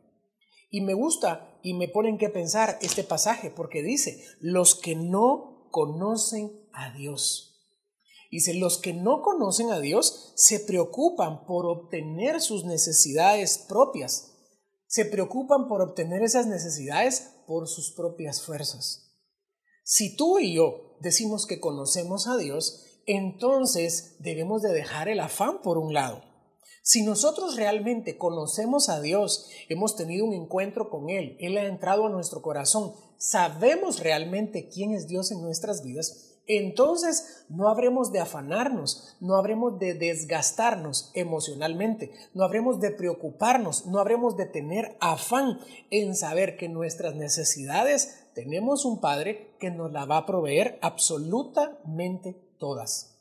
Y 0.71 0.81
me 0.81 0.95
gusta 0.95 1.59
y 1.63 1.75
me 1.75 1.89
ponen 1.89 2.19
que 2.19 2.29
pensar 2.29 2.79
este 2.83 3.05
pasaje 3.05 3.51
porque 3.51 3.83
dice, 3.83 4.23
los 4.41 4.75
que 4.75 4.97
no 4.97 5.69
conocen 5.71 6.53
a 6.73 6.93
Dios. 6.93 7.57
Dice, 8.31 8.55
los 8.55 8.79
que 8.79 8.93
no 8.93 9.23
conocen 9.23 9.71
a 9.71 9.79
Dios 9.79 10.33
se 10.35 10.61
preocupan 10.61 11.47
por 11.47 11.67
obtener 11.67 12.41
sus 12.41 12.65
necesidades 12.65 13.65
propias. 13.69 14.33
Se 14.89 15.05
preocupan 15.05 15.69
por 15.69 15.81
obtener 15.81 16.23
esas 16.23 16.47
necesidades 16.47 17.35
por 17.47 17.69
sus 17.69 17.93
propias 17.93 18.43
fuerzas. 18.43 19.06
Si 19.89 20.17
tú 20.17 20.41
y 20.41 20.53
yo 20.53 20.97
decimos 20.99 21.47
que 21.47 21.61
conocemos 21.61 22.27
a 22.27 22.37
Dios, 22.37 22.83
entonces 23.07 24.17
debemos 24.19 24.61
de 24.63 24.73
dejar 24.73 25.09
el 25.09 25.21
afán 25.21 25.63
por 25.63 25.79
un 25.79 25.95
lado. 25.95 26.25
Si 26.83 27.05
nosotros 27.05 27.55
realmente 27.55 28.19
conocemos 28.19 28.89
a 28.89 29.01
Dios, 29.01 29.49
hemos 29.69 29.95
tenido 29.95 30.25
un 30.25 30.35
encuentro 30.35 30.91
con 30.91 31.09
Él, 31.09 31.37
Él 31.39 31.57
ha 31.57 31.67
entrado 31.67 32.05
a 32.07 32.11
nuestro 32.11 32.43
corazón, 32.43 32.95
sabemos 33.17 34.01
realmente 34.01 34.69
quién 34.69 34.93
es 34.93 35.07
Dios 35.07 35.31
en 35.31 35.41
nuestras 35.41 35.85
vidas, 35.85 36.33
entonces 36.49 37.45
no 37.49 37.69
habremos 37.69 38.11
de 38.11 38.19
afanarnos, 38.19 39.17
no 39.21 39.37
habremos 39.37 39.79
de 39.79 39.95
desgastarnos 39.95 41.13
emocionalmente, 41.15 42.11
no 42.35 42.43
habremos 42.43 42.81
de 42.81 42.91
preocuparnos, 42.91 43.87
no 43.87 44.01
habremos 44.01 44.37
de 44.37 44.47
tener 44.47 44.97
afán 45.01 45.61
en 45.91 46.17
saber 46.17 46.57
que 46.57 46.69
nuestras 46.69 47.15
necesidades 47.15 48.26
tenemos 48.37 48.85
un 48.85 49.01
Padre 49.01 49.57
que 49.59 49.71
nos 49.71 49.91
la 49.93 50.05
va 50.05 50.19
a 50.19 50.27
proveer 50.27 50.79
absolutamente 50.83 52.35
todas. 52.59 53.19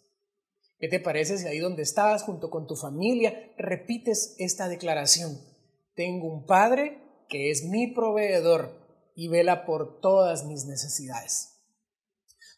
¿Qué 0.77 0.89
te 0.89 0.99
parece 0.99 1.37
si 1.37 1.47
ahí 1.47 1.59
donde 1.59 1.83
estás, 1.83 2.23
junto 2.23 2.49
con 2.49 2.67
tu 2.67 2.75
familia, 2.75 3.53
repites 3.57 4.35
esta 4.39 4.67
declaración? 4.67 5.39
Tengo 5.95 6.27
un 6.27 6.45
Padre 6.45 7.01
que 7.29 7.49
es 7.49 7.63
mi 7.63 7.93
proveedor 7.93 9.13
y 9.15 9.29
vela 9.29 9.65
por 9.65 10.01
todas 10.01 10.45
mis 10.45 10.65
necesidades. 10.65 11.61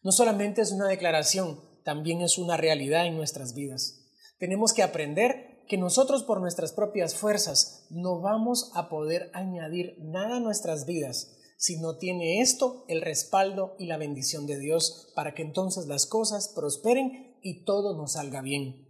No 0.02 0.12
solamente 0.12 0.62
es 0.62 0.72
una 0.72 0.88
declaración, 0.88 1.62
también 1.84 2.22
es 2.22 2.40
una 2.40 2.58
realidad 2.58 3.06
en 3.06 3.18
nuestras 3.18 3.54
vidas. 3.54 4.10
Tenemos 4.40 4.74
que 4.74 4.82
aprender 4.82 5.64
que 5.68 5.78
nosotros 5.78 6.24
por 6.24 6.42
nuestras 6.42 6.72
propias 6.72 7.14
fuerzas 7.14 7.86
no 7.92 8.20
vamos 8.20 8.72
a 8.74 8.90
poder 8.90 9.30
añadir 9.36 9.98
nada 10.00 10.38
a 10.38 10.40
nuestras 10.40 10.88
vidas 10.88 11.37
si 11.58 11.80
no 11.80 11.98
tiene 11.98 12.40
esto 12.40 12.86
el 12.88 13.02
respaldo 13.02 13.76
y 13.80 13.88
la 13.88 13.98
bendición 13.98 14.46
de 14.46 14.60
Dios 14.60 15.12
para 15.16 15.34
que 15.34 15.42
entonces 15.42 15.88
las 15.88 16.06
cosas 16.06 16.54
prosperen 16.56 17.38
y 17.42 17.66
todo 17.66 17.98
nos 17.98 18.14
salga 18.14 18.42
bien. 18.42 18.88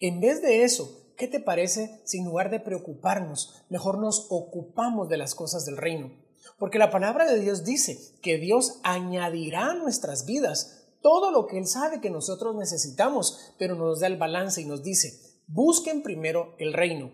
En 0.00 0.20
vez 0.20 0.42
de 0.42 0.64
eso, 0.64 1.14
¿qué 1.16 1.28
te 1.28 1.40
parece 1.40 2.00
si 2.04 2.18
en 2.18 2.24
lugar 2.24 2.50
de 2.50 2.60
preocuparnos, 2.60 3.64
mejor 3.68 3.98
nos 3.98 4.26
ocupamos 4.30 5.08
de 5.08 5.18
las 5.18 5.34
cosas 5.34 5.64
del 5.66 5.76
reino? 5.76 6.10
Porque 6.58 6.78
la 6.78 6.90
palabra 6.90 7.30
de 7.30 7.40
Dios 7.40 7.64
dice 7.64 8.18
que 8.22 8.38
Dios 8.38 8.80
añadirá 8.82 9.70
a 9.70 9.74
nuestras 9.74 10.26
vidas 10.26 10.96
todo 11.02 11.30
lo 11.30 11.46
que 11.46 11.58
Él 11.58 11.66
sabe 11.66 12.00
que 12.00 12.10
nosotros 12.10 12.56
necesitamos, 12.56 13.54
pero 13.58 13.74
nos 13.74 14.00
da 14.00 14.06
el 14.06 14.16
balance 14.16 14.60
y 14.60 14.66
nos 14.66 14.82
dice, 14.82 15.20
busquen 15.46 16.02
primero 16.02 16.54
el 16.58 16.72
reino, 16.72 17.10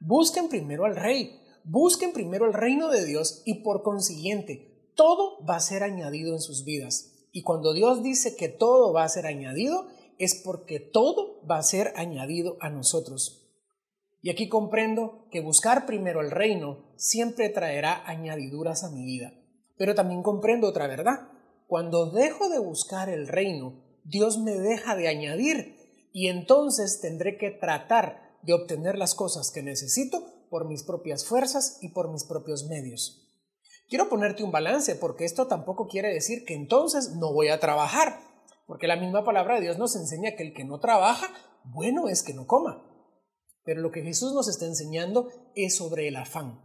busquen 0.00 0.48
primero 0.48 0.84
al 0.84 0.96
rey, 0.96 1.40
busquen 1.68 2.12
primero 2.12 2.46
el 2.46 2.54
reino 2.54 2.88
de 2.88 3.04
Dios 3.04 3.42
y 3.44 3.62
por 3.62 3.82
consiguiente 3.82 4.90
todo 4.94 5.44
va 5.44 5.56
a 5.56 5.60
ser 5.60 5.82
añadido 5.82 6.32
en 6.32 6.40
sus 6.40 6.64
vidas. 6.64 7.12
Y 7.30 7.42
cuando 7.42 7.72
Dios 7.72 8.02
dice 8.02 8.34
que 8.36 8.48
todo 8.48 8.92
va 8.92 9.04
a 9.04 9.08
ser 9.08 9.26
añadido, 9.26 9.86
es 10.18 10.34
porque 10.44 10.80
todo 10.80 11.40
va 11.48 11.58
a 11.58 11.62
ser 11.62 11.92
añadido 11.94 12.56
a 12.60 12.70
nosotros. 12.70 13.44
Y 14.22 14.30
aquí 14.30 14.48
comprendo 14.48 15.28
que 15.30 15.40
buscar 15.40 15.86
primero 15.86 16.20
el 16.20 16.32
reino 16.32 16.92
siempre 16.96 17.48
traerá 17.50 18.02
añadiduras 18.08 18.82
a 18.82 18.90
mi 18.90 19.04
vida. 19.04 19.32
Pero 19.76 19.94
también 19.94 20.22
comprendo 20.22 20.66
otra 20.66 20.88
verdad. 20.88 21.28
Cuando 21.68 22.10
dejo 22.10 22.48
de 22.48 22.58
buscar 22.58 23.08
el 23.08 23.28
reino, 23.28 23.84
Dios 24.04 24.38
me 24.38 24.52
deja 24.52 24.96
de 24.96 25.06
añadir 25.06 25.76
y 26.12 26.28
entonces 26.28 27.00
tendré 27.00 27.36
que 27.36 27.50
tratar 27.50 28.36
de 28.42 28.54
obtener 28.54 28.98
las 28.98 29.14
cosas 29.14 29.52
que 29.52 29.62
necesito 29.62 30.37
por 30.48 30.66
mis 30.66 30.82
propias 30.82 31.24
fuerzas 31.24 31.78
y 31.80 31.88
por 31.90 32.10
mis 32.10 32.24
propios 32.24 32.66
medios. 32.66 33.28
Quiero 33.88 34.08
ponerte 34.08 34.44
un 34.44 34.52
balance 34.52 34.94
porque 34.96 35.24
esto 35.24 35.46
tampoco 35.46 35.88
quiere 35.88 36.12
decir 36.12 36.44
que 36.44 36.54
entonces 36.54 37.16
no 37.16 37.32
voy 37.32 37.48
a 37.48 37.60
trabajar, 37.60 38.20
porque 38.66 38.86
la 38.86 38.96
misma 38.96 39.24
palabra 39.24 39.54
de 39.54 39.62
Dios 39.62 39.78
nos 39.78 39.96
enseña 39.96 40.36
que 40.36 40.42
el 40.42 40.52
que 40.52 40.64
no 40.64 40.78
trabaja, 40.78 41.26
bueno 41.64 42.08
es 42.08 42.22
que 42.22 42.34
no 42.34 42.46
coma. 42.46 42.84
Pero 43.64 43.80
lo 43.80 43.90
que 43.90 44.02
Jesús 44.02 44.34
nos 44.34 44.48
está 44.48 44.66
enseñando 44.66 45.30
es 45.54 45.76
sobre 45.76 46.08
el 46.08 46.16
afán. 46.16 46.60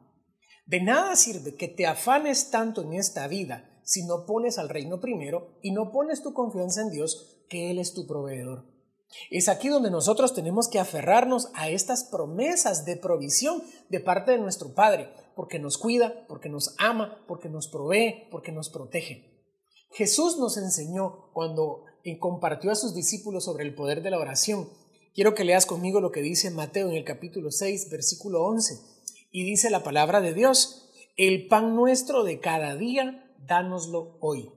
De 0.65 0.81
nada 0.81 1.15
sirve 1.15 1.55
que 1.55 1.67
te 1.67 1.85
afanes 1.85 2.49
tanto 2.49 2.81
en 2.81 2.93
esta 2.93 3.27
vida 3.27 3.69
si 3.83 4.05
no 4.05 4.25
pones 4.25 4.57
al 4.57 4.69
reino 4.69 4.99
primero 4.99 5.59
y 5.61 5.71
no 5.71 5.91
pones 5.91 6.23
tu 6.23 6.33
confianza 6.33 6.81
en 6.81 6.89
Dios, 6.89 7.45
que 7.49 7.71
Él 7.71 7.79
es 7.79 7.93
tu 7.93 8.07
proveedor. 8.07 8.72
Es 9.29 9.49
aquí 9.49 9.69
donde 9.69 9.91
nosotros 9.91 10.33
tenemos 10.33 10.67
que 10.67 10.79
aferrarnos 10.79 11.49
a 11.53 11.69
estas 11.69 12.03
promesas 12.03 12.85
de 12.85 12.97
provisión 12.97 13.63
de 13.89 13.99
parte 13.99 14.31
de 14.31 14.39
nuestro 14.39 14.73
Padre, 14.73 15.09
porque 15.35 15.59
nos 15.59 15.77
cuida, 15.77 16.25
porque 16.27 16.49
nos 16.49 16.75
ama, 16.77 17.23
porque 17.27 17.49
nos 17.49 17.67
provee, 17.67 18.27
porque 18.31 18.51
nos 18.51 18.69
protege. 18.69 19.47
Jesús 19.91 20.37
nos 20.37 20.57
enseñó 20.57 21.31
cuando 21.33 21.85
compartió 22.19 22.71
a 22.71 22.75
sus 22.75 22.93
discípulos 22.93 23.45
sobre 23.45 23.63
el 23.63 23.75
poder 23.75 24.01
de 24.01 24.09
la 24.09 24.19
oración 24.19 24.67
Quiero 25.13 25.35
que 25.35 25.43
leas 25.43 25.67
conmigo 25.67 26.01
lo 26.01 26.11
que 26.11 26.23
dice 26.23 26.49
Mateo 26.49 26.89
en 26.89 26.95
el 26.95 27.03
capítulo 27.03 27.51
6, 27.51 27.91
versículo 27.91 28.43
11. 28.45 28.79
Y 29.29 29.43
dice 29.43 29.69
la 29.69 29.83
palabra 29.83 30.21
de 30.21 30.33
Dios, 30.33 30.89
el 31.17 31.47
pan 31.47 31.75
nuestro 31.75 32.23
de 32.23 32.39
cada 32.39 32.75
día, 32.75 33.31
dánoslo 33.37 34.17
hoy. 34.21 34.49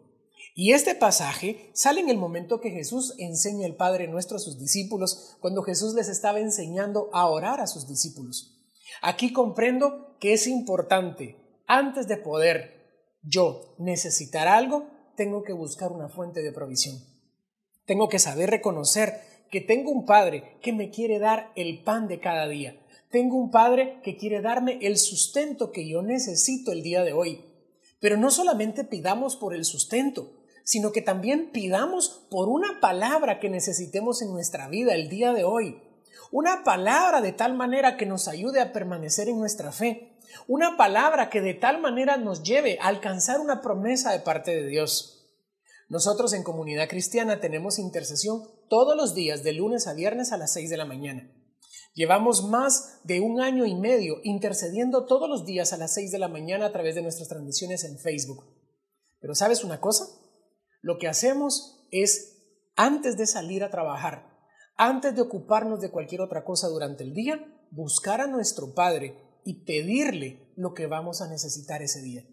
Y 0.58 0.72
este 0.72 0.94
pasaje 0.94 1.68
sale 1.74 2.00
en 2.00 2.08
el 2.08 2.16
momento 2.16 2.62
que 2.62 2.70
Jesús 2.70 3.14
enseña 3.18 3.66
el 3.66 3.76
Padre 3.76 4.08
nuestro 4.08 4.38
a 4.38 4.40
sus 4.40 4.58
discípulos, 4.58 5.36
cuando 5.38 5.62
Jesús 5.62 5.92
les 5.92 6.08
estaba 6.08 6.40
enseñando 6.40 7.10
a 7.12 7.26
orar 7.26 7.60
a 7.60 7.66
sus 7.66 7.86
discípulos. 7.86 8.56
Aquí 9.02 9.34
comprendo 9.34 10.16
que 10.18 10.32
es 10.32 10.46
importante, 10.46 11.36
antes 11.66 12.08
de 12.08 12.16
poder 12.16 13.12
yo 13.22 13.74
necesitar 13.78 14.48
algo, 14.48 14.86
tengo 15.14 15.42
que 15.42 15.52
buscar 15.52 15.92
una 15.92 16.08
fuente 16.08 16.40
de 16.40 16.52
provisión. 16.52 16.96
Tengo 17.84 18.08
que 18.08 18.18
saber 18.18 18.48
reconocer 18.48 19.20
que 19.50 19.60
tengo 19.60 19.90
un 19.90 20.06
Padre 20.06 20.56
que 20.62 20.72
me 20.72 20.88
quiere 20.88 21.18
dar 21.18 21.52
el 21.54 21.82
pan 21.84 22.08
de 22.08 22.18
cada 22.18 22.48
día. 22.48 22.80
Tengo 23.10 23.36
un 23.36 23.50
Padre 23.50 24.00
que 24.02 24.16
quiere 24.16 24.40
darme 24.40 24.78
el 24.80 24.96
sustento 24.96 25.70
que 25.70 25.86
yo 25.86 26.00
necesito 26.00 26.72
el 26.72 26.82
día 26.82 27.04
de 27.04 27.12
hoy. 27.12 27.44
Pero 28.00 28.16
no 28.16 28.30
solamente 28.30 28.84
pidamos 28.84 29.36
por 29.36 29.54
el 29.54 29.66
sustento, 29.66 30.35
sino 30.66 30.90
que 30.90 31.00
también 31.00 31.52
pidamos 31.52 32.26
por 32.28 32.48
una 32.48 32.80
palabra 32.80 33.38
que 33.38 33.48
necesitemos 33.48 34.20
en 34.20 34.32
nuestra 34.32 34.66
vida 34.68 34.96
el 34.96 35.08
día 35.08 35.32
de 35.32 35.44
hoy. 35.44 35.80
Una 36.32 36.64
palabra 36.64 37.20
de 37.20 37.30
tal 37.30 37.54
manera 37.54 37.96
que 37.96 38.04
nos 38.04 38.26
ayude 38.26 38.60
a 38.60 38.72
permanecer 38.72 39.28
en 39.28 39.38
nuestra 39.38 39.70
fe. 39.70 40.18
Una 40.48 40.76
palabra 40.76 41.30
que 41.30 41.40
de 41.40 41.54
tal 41.54 41.80
manera 41.80 42.16
nos 42.16 42.42
lleve 42.42 42.78
a 42.80 42.88
alcanzar 42.88 43.38
una 43.38 43.62
promesa 43.62 44.10
de 44.10 44.18
parte 44.18 44.56
de 44.56 44.66
Dios. 44.66 45.30
Nosotros 45.88 46.32
en 46.32 46.42
Comunidad 46.42 46.88
Cristiana 46.88 47.38
tenemos 47.38 47.78
intercesión 47.78 48.42
todos 48.68 48.96
los 48.96 49.14
días 49.14 49.44
de 49.44 49.52
lunes 49.52 49.86
a 49.86 49.94
viernes 49.94 50.32
a 50.32 50.36
las 50.36 50.52
6 50.52 50.68
de 50.68 50.76
la 50.78 50.84
mañana. 50.84 51.30
Llevamos 51.94 52.42
más 52.42 52.98
de 53.04 53.20
un 53.20 53.40
año 53.40 53.66
y 53.66 53.76
medio 53.76 54.16
intercediendo 54.24 55.06
todos 55.06 55.28
los 55.28 55.46
días 55.46 55.72
a 55.72 55.76
las 55.76 55.94
6 55.94 56.10
de 56.10 56.18
la 56.18 56.26
mañana 56.26 56.66
a 56.66 56.72
través 56.72 56.96
de 56.96 57.02
nuestras 57.02 57.28
transmisiones 57.28 57.84
en 57.84 57.98
Facebook. 58.00 58.44
Pero 59.20 59.36
¿sabes 59.36 59.62
una 59.62 59.80
cosa? 59.80 60.08
Lo 60.82 60.98
que 60.98 61.08
hacemos 61.08 61.86
es, 61.90 62.42
antes 62.76 63.16
de 63.16 63.26
salir 63.26 63.64
a 63.64 63.70
trabajar, 63.70 64.36
antes 64.76 65.14
de 65.14 65.22
ocuparnos 65.22 65.80
de 65.80 65.90
cualquier 65.90 66.20
otra 66.20 66.44
cosa 66.44 66.68
durante 66.68 67.04
el 67.04 67.14
día, 67.14 67.44
buscar 67.70 68.20
a 68.20 68.26
nuestro 68.26 68.74
Padre 68.74 69.16
y 69.44 69.64
pedirle 69.64 70.52
lo 70.56 70.74
que 70.74 70.86
vamos 70.86 71.22
a 71.22 71.28
necesitar 71.28 71.82
ese 71.82 72.02
día. 72.02 72.24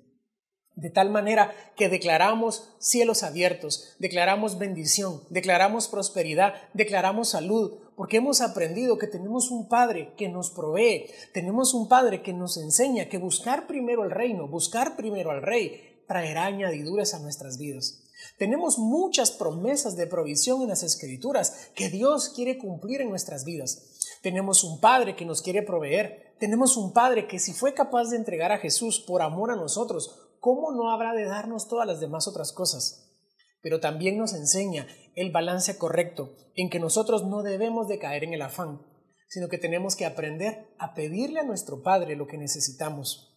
De 0.76 0.90
tal 0.90 1.12
manera 1.12 1.54
que 1.76 1.88
declaramos 1.88 2.76
cielos 2.80 3.22
abiertos, 3.22 3.96
declaramos 4.00 4.58
bendición, 4.58 5.22
declaramos 5.30 5.88
prosperidad, 5.88 6.56
declaramos 6.74 7.30
salud, 7.30 7.78
porque 7.96 8.18
hemos 8.18 8.42
aprendido 8.42 8.98
que 8.98 9.06
tenemos 9.06 9.52
un 9.52 9.70
Padre 9.70 10.14
que 10.18 10.30
nos 10.30 10.50
provee, 10.50 11.06
tenemos 11.32 11.76
un 11.76 11.88
Padre 11.88 12.24
que 12.24 12.34
nos 12.34 12.58
enseña 12.58 13.08
que 13.08 13.20
buscar 13.20 13.68
primero 13.68 14.04
el 14.04 14.10
reino, 14.10 14.48
buscar 14.48 14.96
primero 14.96 15.30
al 15.30 15.44
Rey, 15.44 16.04
traerá 16.08 16.46
añadiduras 16.46 17.14
a 17.14 17.20
nuestras 17.20 17.60
vidas. 17.60 18.03
Tenemos 18.38 18.78
muchas 18.78 19.32
promesas 19.32 19.96
de 19.96 20.08
provisión 20.08 20.62
en 20.62 20.70
las 20.70 20.84
Escrituras 20.84 21.70
que 21.76 21.90
Dios 21.90 22.30
quiere 22.30 22.58
cumplir 22.58 23.02
en 23.02 23.10
nuestras 23.10 23.46
vidas. 23.46 24.00
Tenemos 24.22 24.64
un 24.64 24.80
Padre 24.80 25.16
que 25.16 25.26
nos 25.26 25.42
quiere 25.42 25.64
proveer. 25.64 26.36
Tenemos 26.40 26.78
un 26.78 26.94
Padre 26.94 27.28
que 27.28 27.40
si 27.40 27.54
fue 27.54 27.74
capaz 27.74 28.10
de 28.10 28.18
entregar 28.18 28.52
a 28.52 28.58
Jesús 28.58 29.00
por 29.00 29.22
amor 29.22 29.52
a 29.52 29.56
nosotros, 29.56 30.36
¿cómo 30.40 30.72
no 30.72 30.92
habrá 30.92 31.14
de 31.14 31.26
darnos 31.26 31.68
todas 31.68 31.88
las 31.88 32.00
demás 32.00 32.28
otras 32.28 32.52
cosas? 32.52 33.12
Pero 33.62 33.80
también 33.80 34.18
nos 34.18 34.34
enseña 34.34 34.88
el 35.16 35.32
balance 35.32 35.78
correcto 35.78 36.36
en 36.56 36.70
que 36.70 36.80
nosotros 36.80 37.26
no 37.26 37.44
debemos 37.44 37.88
de 37.88 38.00
caer 38.00 38.24
en 38.24 38.34
el 38.34 38.42
afán, 38.42 38.82
sino 39.28 39.48
que 39.48 39.58
tenemos 39.58 39.96
que 39.96 40.06
aprender 40.06 40.68
a 40.80 40.94
pedirle 40.94 41.40
a 41.40 41.44
nuestro 41.44 41.82
Padre 41.82 42.16
lo 42.16 42.28
que 42.28 42.38
necesitamos. 42.38 43.33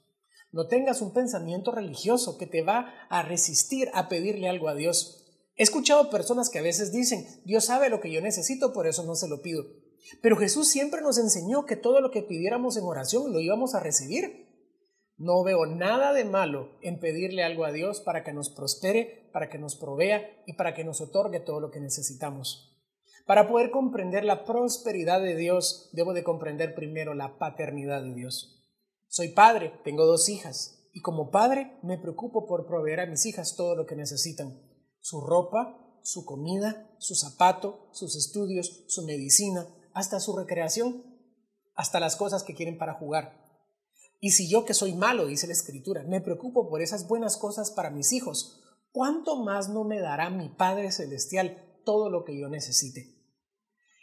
No 0.57 0.69
tengas 0.69 1.03
un 1.03 1.13
pensamiento 1.13 1.71
religioso 1.71 2.39
que 2.39 2.47
te 2.47 2.63
va 2.63 2.95
a 3.11 3.21
resistir 3.21 3.91
a 3.93 4.09
pedirle 4.09 4.49
algo 4.49 4.69
a 4.71 4.75
Dios. 4.75 5.23
He 5.55 5.63
escuchado 5.63 6.09
personas 6.09 6.49
que 6.49 6.59
a 6.59 6.63
veces 6.63 6.93
dicen, 6.93 7.27
Dios 7.45 7.67
sabe 7.67 7.91
lo 7.91 8.01
que 8.01 8.11
yo 8.11 8.23
necesito, 8.23 8.73
por 8.73 8.87
eso 8.87 9.05
no 9.05 9.17
se 9.17 9.29
lo 9.29 9.43
pido. 9.43 9.65
Pero 10.23 10.39
Jesús 10.39 10.71
siempre 10.71 11.03
nos 11.03 11.19
enseñó 11.19 11.67
que 11.67 11.77
todo 11.77 12.01
lo 12.01 12.11
que 12.11 12.23
pidiéramos 12.23 12.79
en 12.79 12.85
oración 12.85 13.35
lo 13.35 13.41
íbamos 13.41 13.75
a 13.75 13.81
recibir. 13.81 14.49
No 15.19 15.45
veo 15.45 15.67
nada 15.67 16.15
de 16.15 16.25
malo 16.25 16.79
en 16.81 17.01
pedirle 17.01 17.45
algo 17.45 17.67
a 17.67 17.73
Dios 17.73 18.01
para 18.01 18.25
que 18.25 18.33
nos 18.33 18.49
prospere, 18.49 19.29
para 19.35 19.51
que 19.51 19.59
nos 19.59 19.77
provea 19.77 20.43
y 20.47 20.55
para 20.55 20.73
que 20.73 20.85
nos 20.85 21.03
otorgue 21.03 21.41
todo 21.41 21.61
lo 21.61 21.71
que 21.71 21.81
necesitamos. 21.81 22.81
Para 23.27 23.47
poder 23.47 23.71
comprender 23.71 24.25
la 24.25 24.47
prosperidad 24.47 25.21
de 25.21 25.37
Dios, 25.37 25.91
debo 25.93 26.15
de 26.15 26.25
comprender 26.25 26.75
primero 26.75 27.13
la 27.13 27.37
paternidad 27.37 28.03
de 28.03 28.15
Dios. 28.15 28.56
Soy 29.09 29.29
padre, 29.29 29.81
tengo 29.85 30.05
dos 30.05 30.29
hijas, 30.29 30.89
y 30.93 31.01
como 31.01 31.31
padre 31.31 31.79
me 31.83 31.99
preocupo 31.99 32.47
por 32.47 32.67
proveer 32.67 33.01
a 33.01 33.07
mis 33.07 33.27
hijas 33.27 33.55
todo 33.57 33.77
lo 33.77 33.87
que 33.87 33.97
necesitan. 33.97 34.61
Su 35.01 35.21
ropa, 35.21 36.01
su 36.03 36.25
comida, 36.25 36.95
su 36.99 37.15
zapato, 37.15 37.89
sus 37.93 38.17
estudios, 38.17 38.85
su 38.89 39.05
medicina, 39.05 39.67
hasta 39.93 40.21
su 40.21 40.37
recreación, 40.37 41.05
hasta 41.75 42.01
las 42.01 42.17
cosas 42.17 42.45
que 42.45 42.55
quieren 42.55 42.79
para 42.79 42.95
jugar. 42.95 43.45
Y 44.21 44.31
si 44.31 44.49
yo 44.49 44.65
que 44.65 44.75
soy 44.75 44.95
malo, 44.95 45.27
dice 45.27 45.47
la 45.47 45.53
Escritura, 45.53 46.03
me 46.05 46.21
preocupo 46.21 46.69
por 46.69 46.81
esas 46.81 47.07
buenas 47.07 47.37
cosas 47.37 47.71
para 47.71 47.91
mis 47.91 48.13
hijos, 48.13 48.63
¿cuánto 48.93 49.43
más 49.43 49.69
no 49.69 49.85
me 49.85 50.01
dará 50.01 50.31
mi 50.31 50.49
Padre 50.49 50.91
Celestial 50.93 51.81
todo 51.85 52.09
lo 52.09 52.25
que 52.25 52.39
yo 52.39 52.49
necesite? 52.49 53.17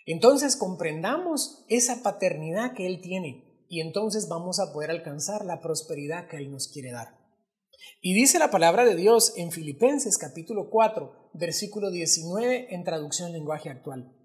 Entonces 0.05 0.55
comprendamos 0.55 1.65
esa 1.69 2.03
paternidad 2.03 2.74
que 2.74 2.86
Él 2.86 3.01
tiene 3.01 3.52
y 3.73 3.81
entonces 3.81 4.27
vamos 4.27 4.59
a 4.59 4.71
poder 4.71 4.91
alcanzar 4.91 5.45
la 5.45 5.59
prosperidad 5.59 6.27
que 6.27 6.37
Él 6.37 6.51
nos 6.51 6.67
quiere 6.67 6.91
dar. 6.91 7.17
Y 8.03 8.13
dice 8.13 8.37
la 8.37 8.51
palabra 8.51 8.85
de 8.85 8.95
Dios 8.95 9.33
en 9.35 9.51
Filipenses 9.51 10.19
capítulo 10.19 10.69
4, 10.69 11.31
versículo 11.33 11.89
19 11.89 12.67
en 12.69 12.83
traducción 12.83 13.31
lenguaje 13.31 13.71
actual. 13.71 14.15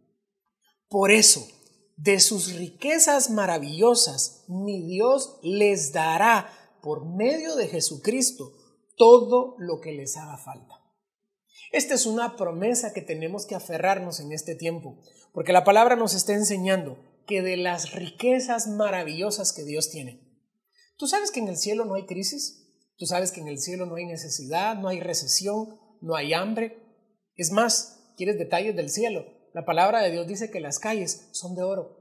Por 0.90 1.10
eso, 1.10 1.48
de 1.96 2.20
sus 2.20 2.56
riquezas 2.56 3.30
maravillosas, 3.30 4.44
mi 4.48 4.82
Dios 4.82 5.38
les 5.42 5.94
dará 5.94 6.52
por 6.82 7.06
medio 7.06 7.56
de 7.56 7.68
Jesucristo 7.68 8.52
todo 8.98 9.54
lo 9.56 9.80
que 9.80 9.92
les 9.92 10.18
haga 10.18 10.36
falta. 10.36 10.74
Esta 11.72 11.94
es 11.94 12.04
una 12.04 12.36
promesa 12.36 12.92
que 12.92 13.00
tenemos 13.00 13.46
que 13.46 13.54
aferrarnos 13.54 14.20
en 14.20 14.30
este 14.32 14.54
tiempo, 14.54 14.98
porque 15.32 15.54
la 15.54 15.64
palabra 15.64 15.96
nos 15.96 16.12
está 16.12 16.34
enseñando 16.34 16.98
que 17.28 17.42
de 17.42 17.58
las 17.58 17.92
riquezas 17.92 18.66
maravillosas 18.66 19.52
que 19.52 19.62
Dios 19.62 19.90
tiene. 19.90 20.26
¿Tú 20.96 21.06
sabes 21.06 21.30
que 21.30 21.40
en 21.40 21.48
el 21.48 21.58
cielo 21.58 21.84
no 21.84 21.94
hay 21.94 22.06
crisis? 22.06 22.66
¿Tú 22.96 23.06
sabes 23.06 23.30
que 23.30 23.40
en 23.40 23.48
el 23.48 23.60
cielo 23.60 23.86
no 23.86 23.96
hay 23.96 24.06
necesidad, 24.06 24.76
no 24.76 24.88
hay 24.88 24.98
recesión, 24.98 25.78
no 26.00 26.16
hay 26.16 26.32
hambre? 26.32 26.82
Es 27.36 27.52
más, 27.52 28.12
¿quieres 28.16 28.38
detalles 28.38 28.74
del 28.74 28.88
cielo? 28.90 29.26
La 29.52 29.66
palabra 29.66 30.00
de 30.00 30.10
Dios 30.10 30.26
dice 30.26 30.50
que 30.50 30.58
las 30.58 30.78
calles 30.78 31.28
son 31.32 31.54
de 31.54 31.62
oro. 31.62 31.98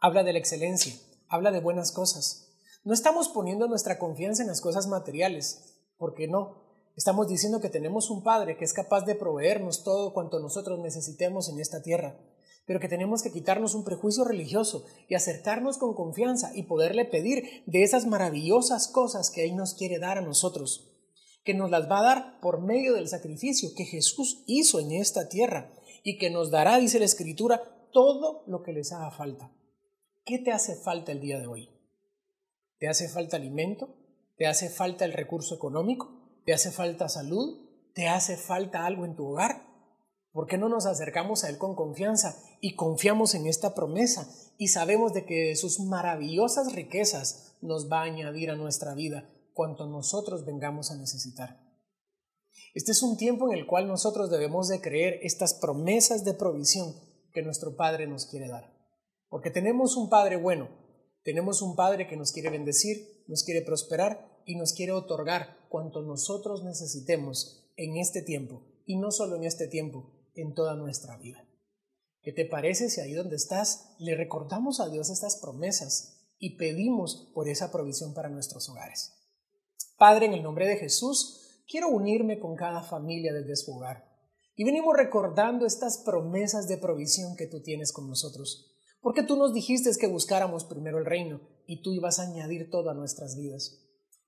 Habla 0.00 0.24
de 0.24 0.32
la 0.32 0.40
excelencia, 0.40 0.92
habla 1.28 1.52
de 1.52 1.60
buenas 1.60 1.92
cosas. 1.92 2.52
No 2.84 2.92
estamos 2.92 3.28
poniendo 3.28 3.68
nuestra 3.68 4.00
confianza 4.00 4.42
en 4.42 4.48
las 4.48 4.60
cosas 4.60 4.88
materiales, 4.88 5.78
porque 5.96 6.26
no. 6.26 6.90
Estamos 6.96 7.28
diciendo 7.28 7.60
que 7.60 7.70
tenemos 7.70 8.10
un 8.10 8.24
Padre 8.24 8.56
que 8.56 8.64
es 8.64 8.72
capaz 8.72 9.04
de 9.04 9.14
proveernos 9.14 9.84
todo 9.84 10.12
cuanto 10.12 10.40
nosotros 10.40 10.80
necesitemos 10.80 11.48
en 11.48 11.60
esta 11.60 11.80
tierra, 11.80 12.18
pero 12.72 12.80
que 12.80 12.88
tenemos 12.88 13.22
que 13.22 13.30
quitarnos 13.30 13.74
un 13.74 13.84
prejuicio 13.84 14.24
religioso 14.24 14.86
y 15.06 15.14
acercarnos 15.14 15.76
con 15.76 15.92
confianza 15.92 16.52
y 16.54 16.62
poderle 16.62 17.04
pedir 17.04 17.62
de 17.66 17.82
esas 17.82 18.06
maravillosas 18.06 18.88
cosas 18.88 19.30
que 19.30 19.44
Él 19.44 19.56
nos 19.56 19.74
quiere 19.74 19.98
dar 19.98 20.16
a 20.16 20.22
nosotros 20.22 20.88
que 21.44 21.52
nos 21.52 21.70
las 21.70 21.90
va 21.90 21.98
a 21.98 22.02
dar 22.02 22.40
por 22.40 22.62
medio 22.62 22.94
del 22.94 23.08
sacrificio 23.08 23.74
que 23.76 23.84
Jesús 23.84 24.42
hizo 24.46 24.80
en 24.80 24.92
esta 24.92 25.28
tierra 25.28 25.70
y 26.02 26.16
que 26.16 26.30
nos 26.30 26.50
dará, 26.50 26.78
dice 26.78 26.98
la 26.98 27.04
Escritura, 27.04 27.60
todo 27.92 28.42
lo 28.46 28.62
que 28.62 28.72
les 28.72 28.90
haga 28.92 29.10
falta. 29.10 29.52
¿Qué 30.24 30.38
te 30.38 30.50
hace 30.50 30.76
falta 30.76 31.12
el 31.12 31.20
día 31.20 31.40
de 31.40 31.48
hoy? 31.48 31.68
¿Te 32.78 32.88
hace 32.88 33.10
falta 33.10 33.36
alimento? 33.36 33.94
¿Te 34.38 34.46
hace 34.46 34.70
falta 34.70 35.04
el 35.04 35.12
recurso 35.12 35.54
económico? 35.54 36.40
¿Te 36.46 36.54
hace 36.54 36.70
falta 36.70 37.10
salud? 37.10 37.68
¿Te 37.92 38.08
hace 38.08 38.38
falta 38.38 38.86
algo 38.86 39.04
en 39.04 39.14
tu 39.14 39.26
hogar? 39.26 39.71
¿Por 40.32 40.46
qué 40.46 40.56
no 40.56 40.68
nos 40.68 40.86
acercamos 40.86 41.44
a 41.44 41.50
Él 41.50 41.58
con 41.58 41.74
confianza 41.74 42.42
y 42.60 42.74
confiamos 42.74 43.34
en 43.34 43.46
esta 43.46 43.74
promesa 43.74 44.28
y 44.56 44.68
sabemos 44.68 45.12
de 45.12 45.26
que 45.26 45.54
sus 45.56 45.80
maravillosas 45.80 46.72
riquezas 46.72 47.56
nos 47.60 47.90
va 47.92 48.00
a 48.00 48.04
añadir 48.04 48.50
a 48.50 48.56
nuestra 48.56 48.94
vida 48.94 49.28
cuanto 49.52 49.86
nosotros 49.86 50.46
vengamos 50.46 50.90
a 50.90 50.96
necesitar? 50.96 51.60
Este 52.74 52.92
es 52.92 53.02
un 53.02 53.18
tiempo 53.18 53.50
en 53.50 53.58
el 53.58 53.66
cual 53.66 53.86
nosotros 53.86 54.30
debemos 54.30 54.68
de 54.68 54.80
creer 54.80 55.18
estas 55.22 55.52
promesas 55.52 56.24
de 56.24 56.32
provisión 56.32 56.94
que 57.34 57.42
nuestro 57.42 57.76
Padre 57.76 58.06
nos 58.06 58.24
quiere 58.24 58.48
dar. 58.48 58.72
Porque 59.28 59.50
tenemos 59.50 59.96
un 59.96 60.08
Padre 60.08 60.36
bueno, 60.36 60.70
tenemos 61.22 61.60
un 61.60 61.76
Padre 61.76 62.06
que 62.06 62.16
nos 62.16 62.32
quiere 62.32 62.48
bendecir, 62.48 63.24
nos 63.28 63.44
quiere 63.44 63.60
prosperar 63.60 64.42
y 64.46 64.56
nos 64.56 64.72
quiere 64.72 64.92
otorgar 64.92 65.66
cuanto 65.68 66.00
nosotros 66.02 66.64
necesitemos 66.64 67.70
en 67.76 67.98
este 67.98 68.22
tiempo, 68.22 68.62
y 68.86 68.96
no 68.96 69.10
solo 69.10 69.36
en 69.36 69.44
este 69.44 69.68
tiempo, 69.68 70.11
en 70.34 70.54
toda 70.54 70.76
nuestra 70.76 71.16
vida. 71.16 71.46
¿Qué 72.22 72.32
te 72.32 72.44
parece 72.44 72.88
si 72.88 73.00
ahí 73.00 73.14
donde 73.14 73.36
estás 73.36 73.94
le 73.98 74.16
recordamos 74.16 74.80
a 74.80 74.88
Dios 74.88 75.10
estas 75.10 75.36
promesas 75.36 76.34
y 76.38 76.56
pedimos 76.56 77.30
por 77.34 77.48
esa 77.48 77.72
provisión 77.72 78.14
para 78.14 78.28
nuestros 78.28 78.68
hogares? 78.68 79.12
Padre, 79.98 80.26
en 80.26 80.34
el 80.34 80.42
nombre 80.42 80.66
de 80.66 80.76
Jesús, 80.76 81.64
quiero 81.68 81.88
unirme 81.88 82.38
con 82.38 82.54
cada 82.54 82.82
familia 82.82 83.32
desde 83.32 83.56
su 83.56 83.72
hogar. 83.76 84.08
Y 84.54 84.64
venimos 84.64 84.96
recordando 84.96 85.66
estas 85.66 85.98
promesas 85.98 86.68
de 86.68 86.78
provisión 86.78 87.36
que 87.36 87.46
tú 87.46 87.62
tienes 87.62 87.92
con 87.92 88.08
nosotros. 88.08 88.72
Porque 89.00 89.22
tú 89.24 89.36
nos 89.36 89.52
dijiste 89.52 89.90
que 89.98 90.06
buscáramos 90.06 90.64
primero 90.64 90.98
el 90.98 91.06
reino 91.06 91.40
y 91.66 91.82
tú 91.82 91.92
ibas 91.92 92.18
a 92.18 92.24
añadir 92.24 92.70
todo 92.70 92.90
a 92.90 92.94
nuestras 92.94 93.36
vidas. 93.36 93.80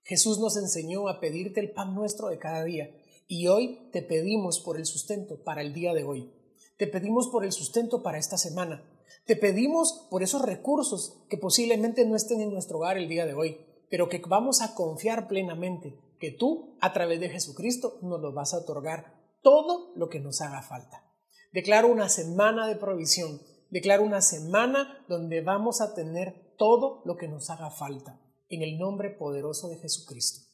Jesús 0.02 0.38
nos 0.38 0.56
enseñó 0.56 1.08
a 1.08 1.20
pedirte 1.20 1.60
el 1.60 1.72
pan 1.72 1.94
nuestro 1.94 2.28
de 2.28 2.38
cada 2.38 2.64
día 2.64 2.90
y 3.26 3.48
hoy 3.48 3.90
te 3.92 4.02
pedimos 4.02 4.60
por 4.60 4.76
el 4.76 4.86
sustento 4.86 5.42
para 5.42 5.62
el 5.62 5.72
día 5.72 5.94
de 5.94 6.04
hoy. 6.04 6.32
Te 6.76 6.86
pedimos 6.86 7.28
por 7.28 7.44
el 7.44 7.52
sustento 7.52 8.02
para 8.02 8.18
esta 8.18 8.36
semana. 8.36 8.90
Te 9.26 9.36
pedimos 9.36 10.06
por 10.10 10.22
esos 10.22 10.42
recursos 10.42 11.24
que 11.28 11.38
posiblemente 11.38 12.04
no 12.04 12.16
estén 12.16 12.40
en 12.40 12.52
nuestro 12.52 12.78
hogar 12.78 12.98
el 12.98 13.08
día 13.08 13.26
de 13.26 13.34
hoy, 13.34 13.58
pero 13.90 14.08
que 14.08 14.20
vamos 14.26 14.60
a 14.60 14.74
confiar 14.74 15.28
plenamente 15.28 15.98
que 16.18 16.30
tú, 16.30 16.76
a 16.80 16.92
través 16.92 17.20
de 17.20 17.30
Jesucristo, 17.30 17.98
nos 18.02 18.20
lo 18.20 18.32
vas 18.32 18.54
a 18.54 18.58
otorgar 18.58 19.14
todo 19.42 19.92
lo 19.96 20.08
que 20.08 20.20
nos 20.20 20.40
haga 20.40 20.62
falta. 20.62 21.04
Declaro 21.52 21.88
una 21.88 22.08
semana 22.08 22.66
de 22.66 22.76
provisión, 22.76 23.40
declaro 23.70 24.02
una 24.02 24.20
semana 24.20 25.04
donde 25.08 25.40
vamos 25.40 25.80
a 25.80 25.94
tener 25.94 26.54
todo 26.58 27.02
lo 27.04 27.16
que 27.16 27.28
nos 27.28 27.50
haga 27.50 27.70
falta, 27.70 28.20
en 28.48 28.62
el 28.62 28.78
nombre 28.78 29.10
poderoso 29.10 29.68
de 29.68 29.78
Jesucristo. 29.78 30.48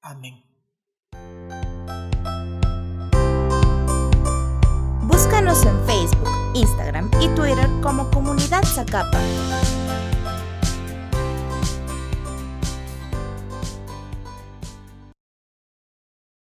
Amén. 0.00 0.44
Búscanos 5.36 5.66
en 5.66 5.84
Facebook, 5.84 6.30
Instagram 6.54 7.10
y 7.20 7.28
Twitter 7.34 7.68
como 7.82 8.10
Comunidad 8.10 8.62
Zacapa. 8.64 9.20